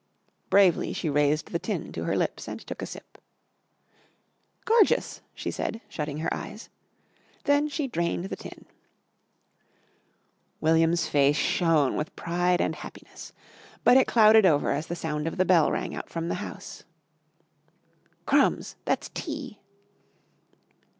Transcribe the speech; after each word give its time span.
Bravely 0.49 0.93
she 0.93 1.11
raised 1.11 1.51
the 1.51 1.59
tin 1.59 1.91
to 1.91 2.05
her 2.05 2.17
lips 2.17 2.47
and 2.47 2.59
took 2.59 2.81
a 2.81 2.87
sip. 2.87 3.19
"Gorgeous!" 4.65 5.21
she 5.35 5.51
said, 5.51 5.79
shutting 5.87 6.17
her 6.17 6.33
eyes. 6.33 6.69
Then 7.43 7.67
she 7.69 7.85
drained 7.85 8.25
the 8.25 8.35
tin. 8.35 8.65
William's 10.59 11.05
face 11.07 11.35
shone 11.37 11.95
with 11.95 12.15
pride 12.15 12.59
and 12.61 12.77
happiness. 12.77 13.31
But 13.83 13.95
it 13.95 14.07
clouded 14.07 14.43
over 14.43 14.71
as 14.71 14.87
the 14.87 14.95
sound 14.95 15.27
of 15.27 15.39
a 15.39 15.45
bell 15.45 15.69
rang 15.71 15.93
out 15.93 16.09
from 16.09 16.29
the 16.29 16.41
house. 16.41 16.83
"Crumbs! 18.25 18.77
That's 18.85 19.09
tea!" 19.09 19.59